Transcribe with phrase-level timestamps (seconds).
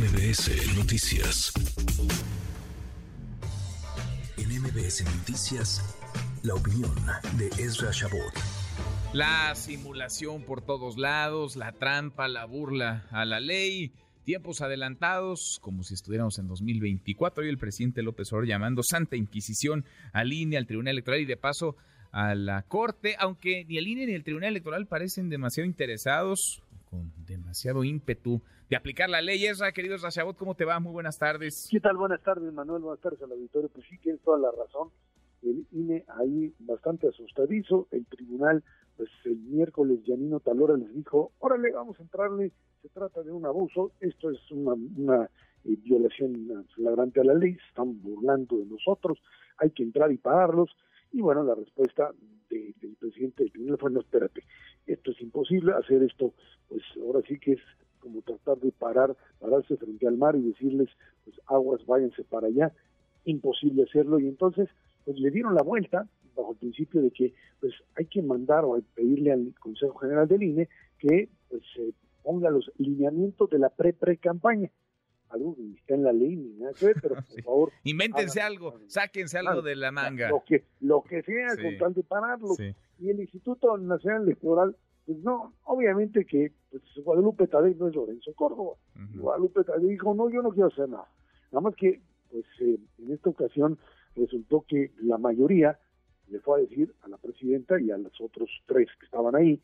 [0.00, 1.52] MBS Noticias.
[4.38, 5.94] En MBS Noticias,
[6.42, 6.94] la opinión
[7.36, 8.32] de Ezra Shabot.
[9.12, 13.92] La simulación por todos lados, la trampa, la burla a la ley,
[14.24, 17.44] tiempos adelantados, como si estuviéramos en 2024.
[17.44, 21.36] Y el presidente López Obrador llamando Santa Inquisición al INE, al Tribunal Electoral y de
[21.36, 21.76] paso
[22.10, 27.12] a la Corte, aunque ni el INE ni el Tribunal Electoral parecen demasiado interesados, con
[27.24, 29.46] demasiado ímpetu de aplicar la ley.
[29.46, 30.80] Esra, querido Rashabot, ¿cómo te va?
[30.80, 31.68] Muy buenas tardes.
[31.70, 31.96] ¿Qué tal?
[31.96, 32.82] Buenas tardes, Manuel.
[32.82, 33.68] Buenas tardes al auditorio.
[33.68, 34.90] Pues sí, tienes toda la razón.
[35.42, 37.86] El INE ahí bastante asustadizo.
[37.92, 38.62] El tribunal,
[38.96, 42.52] pues el miércoles, Yanino Talora les dijo, órale, vamos a entrarle.
[42.82, 43.92] Se trata de un abuso.
[44.00, 45.30] Esto es una, una
[45.64, 47.56] eh, violación flagrante a la ley.
[47.68, 49.18] Están burlando de nosotros.
[49.58, 50.70] Hay que entrar y pararlos.
[51.12, 52.10] Y bueno, la respuesta
[52.48, 54.42] de, del presidente del tribunal fue, no, espérate,
[54.86, 56.34] esto es imposible, hacer esto,
[56.68, 57.60] pues ahora sí que es
[58.00, 60.88] como tratar de parar, pararse frente al mar y decirles,
[61.24, 62.72] pues aguas, váyanse para allá,
[63.24, 64.68] imposible hacerlo, y entonces,
[65.04, 68.80] pues le dieron la vuelta, bajo el principio de que, pues hay que mandar o
[68.94, 71.92] pedirle al Consejo General del INE que, pues, se
[72.22, 74.70] ponga los lineamientos de la pre-pre-campaña
[75.30, 77.72] algo que está en la ley ni nada que ver, pero por favor.
[77.84, 80.28] Invéntense algo, sáquense algo de la manga.
[80.28, 82.54] Lo que, lo que sea, con tal de pararlo.
[83.00, 88.32] Y el Instituto Nacional Electoral, pues no, obviamente que pues, Guadalupe Tadei no es Lorenzo
[88.34, 88.74] Córdoba.
[89.14, 91.08] Guadalupe Tadei dijo, no, yo no quiero hacer nada.
[91.50, 93.78] Nada más que, pues eh, en esta ocasión
[94.14, 95.78] resultó que la mayoría
[96.28, 99.60] le fue a decir a la presidenta y a los otros tres que estaban ahí,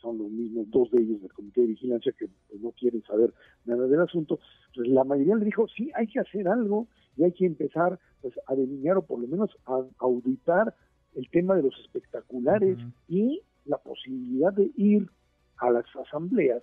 [0.00, 3.32] son los mismos dos de ellos del Comité de Vigilancia que pues, no quieren saber
[3.64, 4.38] nada del asunto,
[4.74, 6.86] pues la mayoría le dijo, sí, hay que hacer algo
[7.16, 10.74] y hay que empezar pues, a delinear o por lo menos a auditar
[11.18, 15.08] el tema de los espectaculares y la posibilidad de ir
[15.56, 16.62] a las asambleas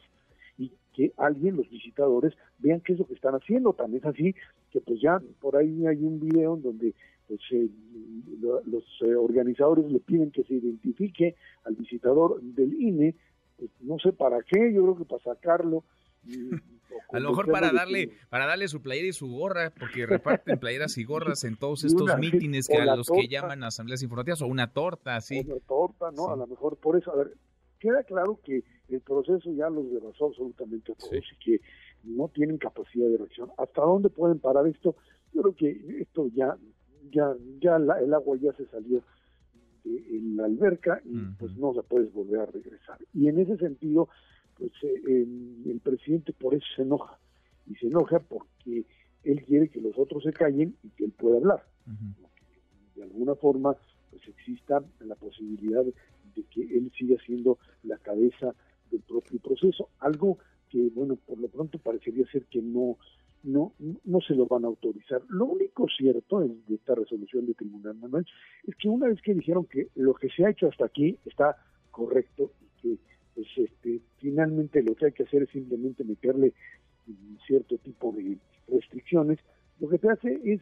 [0.57, 3.73] y que alguien, los visitadores, vean qué es lo que están haciendo.
[3.73, 4.33] También es así
[4.71, 6.95] que pues ya por ahí hay un video en donde
[7.27, 7.69] pues, eh,
[8.41, 11.35] los eh, organizadores le piden que se identifique
[11.65, 13.13] al visitador del INE,
[13.57, 15.83] pues, no sé para qué, yo creo que para sacarlo.
[17.11, 20.97] a lo mejor para darle, para darle su playera y su gorra, porque reparten playeras
[20.97, 24.71] y gorras en todos estos mítines que a los que llaman asambleas informativas, o una
[24.71, 25.43] torta, sí.
[25.45, 26.29] Una torta, ¿no?
[26.29, 27.33] A lo mejor por eso, a ver,
[27.79, 31.61] queda claro que el proceso ya los rebasó absolutamente a todos y que
[32.03, 33.51] no tienen capacidad de reacción.
[33.57, 34.95] ¿Hasta dónde pueden parar esto?
[35.33, 36.57] Yo creo que esto ya
[37.11, 39.03] ya ya el agua ya se salió
[39.83, 42.97] de, en la alberca y pues no se puede volver a regresar.
[43.13, 44.09] Y en ese sentido,
[44.57, 45.27] pues eh,
[45.65, 47.17] el, presidente por eso se enoja
[47.67, 48.85] y se enoja porque
[49.23, 51.63] él quiere que los otros se callen y que él pueda hablar.
[52.95, 53.75] De alguna forma,
[54.09, 58.53] pues exista la posibilidad de que él siga siendo la cabeza
[58.91, 60.37] del propio proceso, algo
[60.69, 62.97] que, bueno, por lo pronto parecería ser que no
[63.45, 63.73] no,
[64.03, 65.21] no se lo van a autorizar.
[65.29, 68.25] Lo único cierto en esta resolución de tribunal, Manuel,
[68.65, 71.55] es que una vez que dijeron que lo que se ha hecho hasta aquí está
[71.91, 72.99] correcto y que
[73.35, 76.53] pues, este, finalmente lo que hay que hacer es simplemente meterle
[77.45, 78.37] cierto tipo de
[78.67, 79.37] restricciones,
[79.79, 80.61] lo que te hace es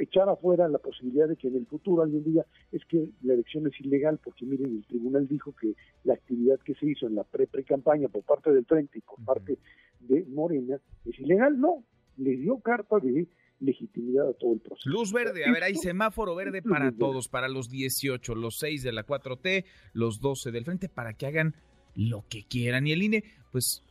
[0.00, 3.66] echar afuera la posibilidad de que en el futuro alguien diga es que la elección
[3.66, 7.24] es ilegal porque miren el tribunal dijo que la actividad que se hizo en la
[7.24, 9.58] pre pre campaña por parte del 30 y por parte
[10.00, 11.84] de Morena es ilegal no
[12.16, 13.26] le dio carta de
[13.60, 14.88] legitimidad a todo el proceso.
[14.88, 18.92] Luz verde, a ver, hay semáforo verde para todos, para los 18, los 6 de
[18.92, 21.54] la 4T, los 12 del frente, para que hagan
[21.96, 22.86] lo que quieran.
[22.86, 23.82] Y el INE, pues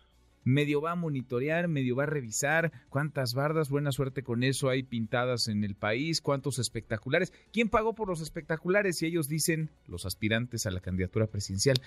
[0.46, 4.84] medio va a monitorear, medio va a revisar cuántas bardas, buena suerte con eso, hay
[4.84, 7.34] pintadas en el país, cuántos espectaculares.
[7.52, 9.02] ¿Quién pagó por los espectaculares?
[9.02, 11.82] Y ellos dicen, los aspirantes a la candidatura presidencial,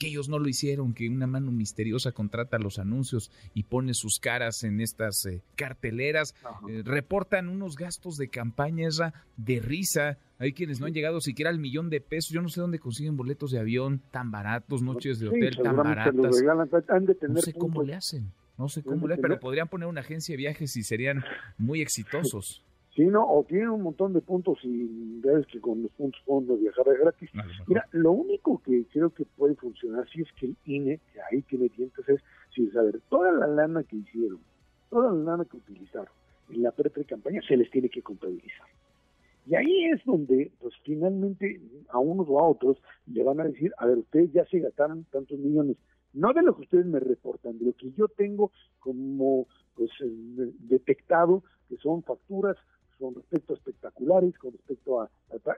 [0.00, 4.18] que ellos no lo hicieron, que una mano misteriosa contrata los anuncios y pone sus
[4.18, 6.34] caras en estas eh, carteleras,
[6.70, 10.16] eh, reportan unos gastos de campaña esa de risa.
[10.38, 12.30] Hay quienes no han llegado siquiera al millón de pesos.
[12.30, 16.14] Yo no sé dónde consiguen boletos de avión tan baratos, noches de hotel tan baratas.
[16.14, 18.32] no sé cómo le hacen.
[18.56, 21.22] No sé cómo le hacen, pero podrían poner una agencia de viajes y serían
[21.58, 22.64] muy exitosos.
[22.94, 23.24] Sí, ¿no?
[23.24, 26.98] O tienen un montón de puntos y ves que con los puntos pueden viajar de
[26.98, 27.30] gratis.
[27.68, 31.42] Mira, lo único que creo que puede funcionar si es que el INE, que ahí
[31.42, 32.20] tiene dientes, es
[32.54, 34.40] si saber toda la lana que hicieron,
[34.88, 36.12] toda la lana que utilizaron
[36.52, 38.66] en la pre-campaña se les tiene que contabilizar.
[39.46, 42.76] Y ahí es donde, pues finalmente, a unos o a otros
[43.06, 45.76] le van a decir, a ver, ustedes ya se gastaron tantos millones,
[46.12, 50.52] no de lo que ustedes me reportan, de lo que yo tengo como pues eh,
[50.58, 52.56] detectado, que son facturas
[53.00, 55.10] con respecto a espectaculares, con respecto a,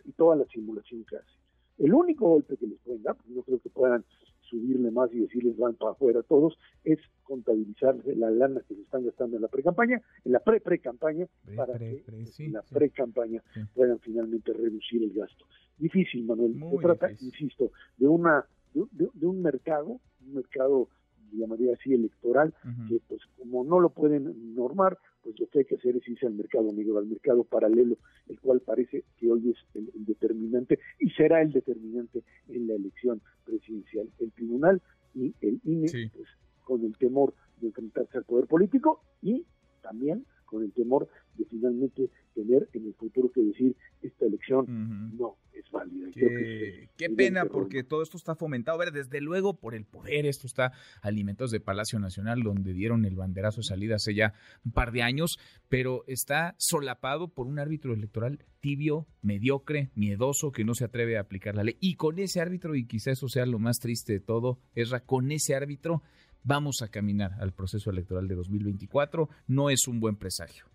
[0.04, 1.36] y toda la simulación que hace.
[1.78, 4.04] El único golpe que les pueden dar, porque no creo que puedan
[4.42, 9.04] subirle más y decirles van para afuera todos, es contabilizarse la lana que se están
[9.04, 12.04] gastando en la pre-campaña, en la pre-pre-campaña, para que
[12.38, 13.42] en la pre-campaña
[13.74, 15.46] puedan finalmente reducir el gasto.
[15.78, 16.54] Difícil, Manuel.
[16.70, 20.88] se trata, insisto, de una de, un mercado, un mercado
[21.37, 22.55] llamaría así electoral,
[22.88, 26.26] que pues como no lo pueden normar, pues lo que hay que hacer es irse
[26.26, 27.96] al mercado negro, al mercado paralelo,
[28.29, 33.20] el cual parece que hoy es el, determinante y será el determinante en la elección
[33.44, 34.08] presidencial.
[34.19, 34.82] El tribunal
[35.14, 36.29] y el INE, pues
[36.64, 39.44] con el temor de enfrentarse al poder político y
[39.82, 45.37] también con el temor de finalmente tener en el futuro que decir esta elección no
[45.72, 46.08] válida.
[46.14, 50.46] Qué, pena porque todo esto está fomentado, a ver, desde luego por el poder, esto
[50.46, 54.34] está alimentos de Palacio Nacional donde dieron el banderazo de salida hace ya
[54.64, 55.38] un par de años,
[55.69, 61.22] pero está solapado por un árbitro electoral tibio, mediocre, miedoso, que no se atreve a
[61.22, 61.76] aplicar la ley.
[61.80, 65.32] Y con ese árbitro, y quizá eso sea lo más triste de todo, Esra, con
[65.32, 66.02] ese árbitro
[66.44, 69.28] vamos a caminar al proceso electoral de 2024.
[69.48, 70.66] No es un buen presagio.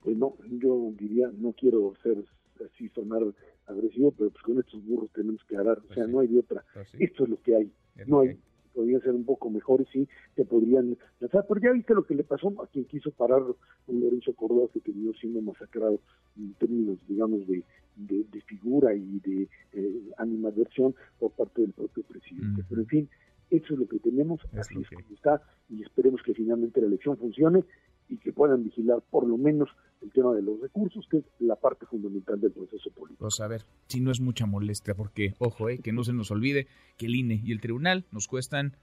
[0.00, 2.24] Pues no, yo diría, no quiero ser
[2.64, 3.22] así sonar
[3.66, 6.38] agresivo, pero pues con estos burros tenemos que arar, o pues sea, no hay de
[6.38, 6.64] otra.
[6.72, 7.72] Pues Esto es lo que hay,
[8.06, 8.38] no hay.
[8.74, 12.24] Podrían ser un poco mejores, sí, te podrían lanzar, pero ya viste lo que le
[12.24, 15.98] pasó a quien quiso parar un Lorenzo Córdoba que terminó siendo masacrado
[16.36, 17.64] en términos, digamos, de,
[17.96, 22.64] de, figura y de eh, animadversión por parte del propio presidente.
[22.68, 23.08] Pero en fin,
[23.50, 25.40] eso es lo que tenemos, así es como está,
[25.70, 27.64] y esperemos que finalmente la elección funcione
[28.08, 29.68] y que puedan vigilar por lo menos
[30.02, 33.20] el tema de los recursos, que es la parte fundamental del proceso político.
[33.20, 36.30] Pues a ver, si no es mucha molestia, porque, ojo, eh, que no se nos
[36.30, 36.66] olvide
[36.96, 38.76] que el INE y el tribunal nos cuestan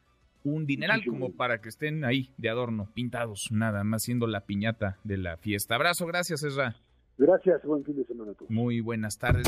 [0.44, 4.98] un dineral como para que estén ahí de adorno, pintados, nada más siendo la piñata
[5.04, 5.76] de la fiesta.
[5.76, 6.76] Abrazo, gracias, Ezra.
[7.18, 8.52] Gracias, buen fin de semana a todos.
[8.52, 9.48] Muy buenas tardes.